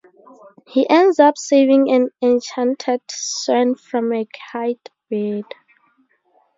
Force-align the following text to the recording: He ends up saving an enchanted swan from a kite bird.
He 0.67 0.89
ends 0.89 1.19
up 1.19 1.37
saving 1.37 1.91
an 1.93 2.09
enchanted 2.23 3.01
swan 3.07 3.75
from 3.75 4.11
a 4.11 4.25
kite 4.51 4.89
bird. 5.11 5.45